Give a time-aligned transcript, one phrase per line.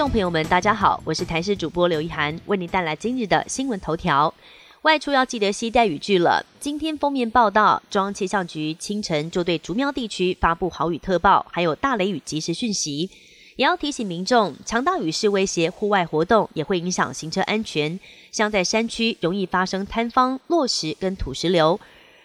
[0.00, 4.32] 众朋友们，大家好，我是台视主播刘一涵，为您带来今日的新闻头条。
[4.80, 6.42] 外出要记得携带雨具了。
[6.58, 13.10] 今天封面报道，中央气象局清晨就对竹苗地区发布豪雨特报，还有大雷雨及时讯息，
[13.56, 18.00] 也要提醒民众，强大雨势威胁户外活动，也会影响行车安全。
[18.32, 21.78] 像在山区，容易发生坍方、落石跟土石流。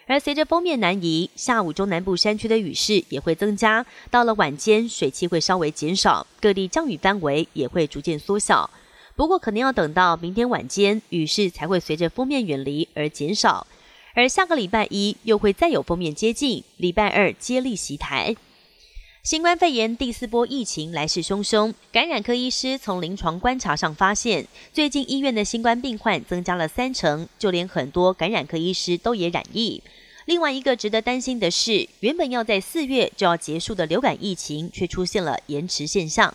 [0.08, 8.70] 而随着封面南移，下午中南部山区的雨势也会增加，到了晚间水汽会稍微减少，各地降雨范围也会逐渐缩小。
[9.16, 13.66] 不过，可能要等到明天晚间，雨势才会随着封面远离而减少。
[14.14, 18.36] 而下个礼拜一又会再有封面接近，礼拜二接力袭台。
[19.26, 29.82] 新冠肺炎第四波疫情来势汹汹，感染科医师从临床观察上发现，最近医院的新冠病患增加了三成，就连很多感染科医师都也染疫。
[30.26, 36.32] 另外一个值得担心的是，原本要在四月就要结束的流感疫情，却出现了延迟现象。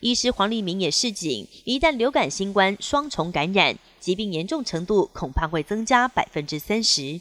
[0.00, 7.20] 医师黄立明也示警，一旦流感、新冠双重感染，疾病严重程度恐怕会增加百分之三十。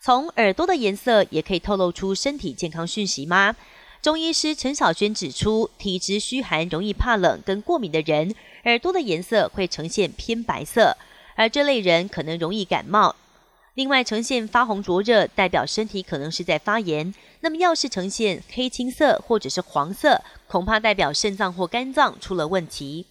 [0.00, 3.56] 从耳朵的颜色也可以透露出身体健康讯息吗？
[4.02, 8.34] 中医师陈小轩指出，体质虚寒、容易怕冷跟过敏的人，
[8.64, 10.96] 耳朵的颜色会呈现偏白色，
[11.34, 13.14] 而这类人可能容易感冒。
[13.74, 17.14] 另外，呈现发红灼热，代表身体可能是在发炎。
[17.40, 23.04] 那么，要是呈现黑青色或者是黄色，恐怕代表肾脏或肝脏出了问题。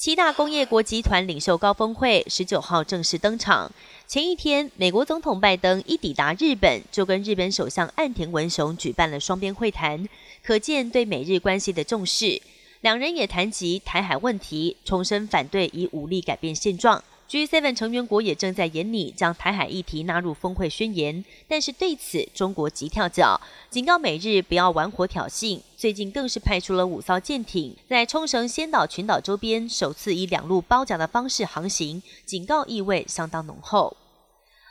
[0.00, 3.70] 七大工业国集团领袖高峰会十九号正式登场。
[4.06, 10.08] 前一天，美国总统拜登一抵达日本，就跟日本首相岸田文雄举办了双边会谈，
[10.42, 12.40] 可见对美日关系的重视。
[12.80, 17.04] 两人也谈及台海问题，重申反对以武力改变现状。
[17.30, 25.60] G7 成员国也正在研拟将台海议题纳入峰会宣言，但是对此中国急跳脚，警告美日不要玩火挑衅。
[25.76, 33.96] 最近更是派出了五艘舰艇在冲绳仙岛群岛周边首次以两路包夹的方式航行，警告意味相当浓厚。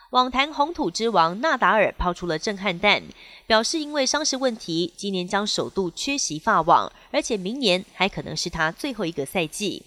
[0.09, 3.01] 网坛红土之王纳达尔抛出了震撼弹，
[3.47, 9.83] 表示因为伤势问题，今年将首度缺席法网，而且明年还可能是他最后一个赛季。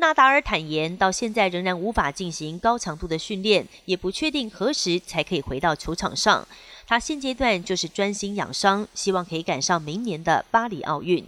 [0.00, 6.46] 纳达尔坦言，到现在仍然无法进行高强度的训练，也不确定何时才可以回到球场上。
[6.86, 11.26] 他现阶段就是专心养伤，希望可以赶上明年的巴黎奥运。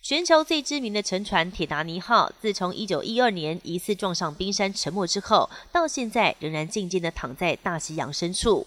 [0.00, 8.64] 全球最知名的沉船铁达尼号，自从一九一二年疑似撞上冰山沉没之后，到现在仍然静静地躺在大西洋深处。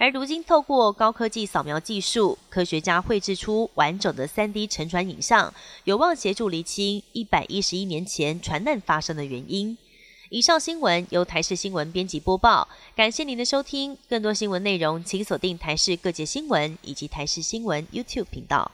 [0.00, 9.76] 而如今，透过高科技扫描技术，科学家绘制出完整的 3D 沉船影像，有望协助厘清111年前船难发生的原因。
[10.30, 13.98] 以上新闻由台视新闻编辑播报，感谢您的收听。
[14.08, 18.70] 更多新闻内容，请锁定台视各界新闻以及台视新闻 YouTube 频道。